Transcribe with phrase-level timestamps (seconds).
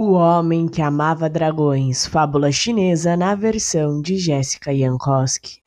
[0.00, 5.60] O Homem que Amava Dragões, fábula chinesa na versão de Jessica Jankowski.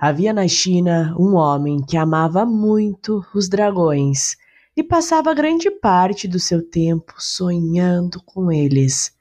[0.00, 4.36] Havia na China um homem que amava muito os dragões
[4.76, 9.14] e passava grande parte do seu tempo sonhando com eles.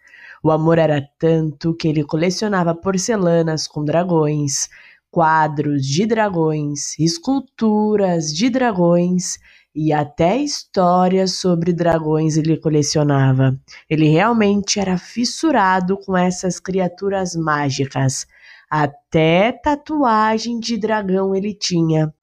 [0.44, 4.70] O amor era tanto que ele colecionava porcelanas com dragões,
[5.12, 9.38] quadros de dragões, esculturas de dragões
[9.75, 13.57] e até histórias sobre dragões ele colecionava.
[13.89, 18.26] Ele realmente era fissurado com essas criaturas mágicas.
[18.70, 22.14] Até tatuagem de dragão ele tinha.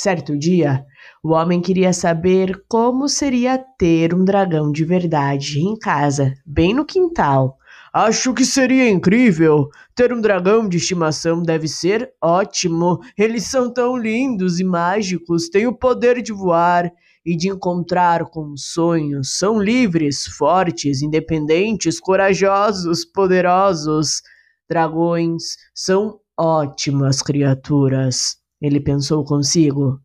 [0.00, 0.86] Certo dia,
[1.24, 6.84] o homem queria saber como seria ter um dragão de verdade em casa, bem no
[6.84, 7.58] quintal.
[7.92, 9.68] Acho que seria incrível.
[9.96, 13.00] Ter um dragão de estimação deve ser ótimo.
[13.18, 16.92] Eles são tão lindos e mágicos, têm o poder de voar
[17.26, 19.36] e de encontrar com sonhos.
[19.36, 24.22] São livres, fortes, independentes, corajosos, poderosos.
[24.70, 28.38] Dragões são ótimas criaturas.
[28.60, 30.00] Ele pensou consigo.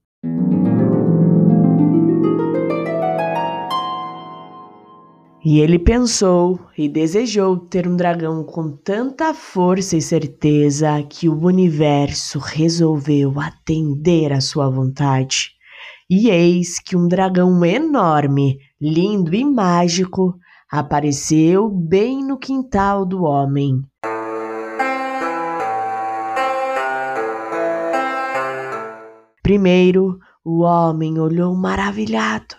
[5.45, 11.37] E ele pensou e desejou ter um dragão com tanta força e certeza que o
[11.45, 15.49] universo resolveu atender à sua vontade.
[16.09, 20.33] E eis que um dragão enorme, lindo e mágico
[20.71, 23.81] apareceu bem no quintal do homem.
[29.43, 32.55] Primeiro, o homem olhou maravilhado,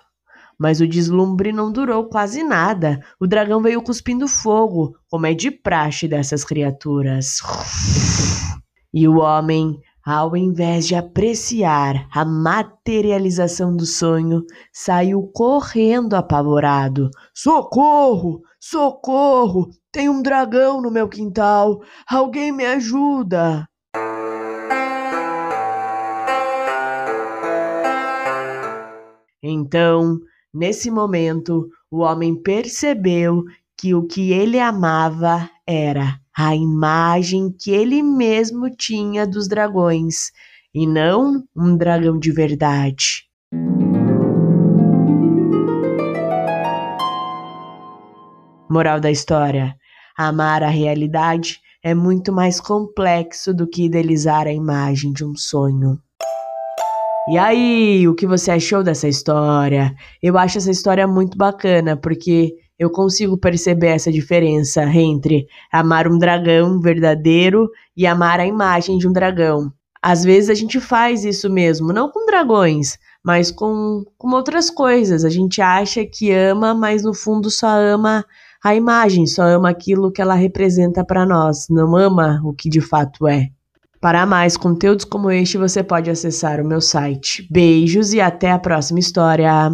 [0.59, 3.01] mas o deslumbre não durou quase nada.
[3.19, 7.39] O dragão veio cuspindo fogo, como é de praxe dessas criaturas.
[8.93, 17.09] E o homem, ao invés de apreciar a materialização do sonho, saiu correndo apavorado.
[17.35, 18.43] Socorro!
[18.61, 19.71] Socorro!
[19.91, 21.81] Tem um dragão no meu quintal!
[22.07, 23.67] Alguém me ajuda!
[29.47, 30.19] Então,
[30.55, 33.45] nesse momento, o homem percebeu
[33.79, 40.31] que o que ele amava era a imagem que ele mesmo tinha dos dragões
[40.75, 43.29] e não um dragão de verdade.
[48.71, 49.77] Moral da história:
[50.17, 56.01] amar a realidade é muito mais complexo do que idealizar a imagem de um sonho.
[57.27, 59.95] E aí, o que você achou dessa história?
[60.23, 66.19] Eu acho essa história muito bacana, porque eu consigo perceber essa diferença entre amar um
[66.19, 69.73] dragão verdadeiro e amar a imagem de um dragão.
[70.03, 75.25] Às vezes a gente faz isso mesmo, não com dragões, mas com, com outras coisas.
[75.25, 78.23] A gente acha que ama, mas no fundo só ama
[78.63, 82.83] a imagem, só ama aquilo que ela representa para nós, não ama o que de
[82.83, 83.49] fato é.
[84.05, 87.49] Para mais conteúdos como este, você pode acessar o meu site.
[87.51, 89.71] Beijos e até a próxima história!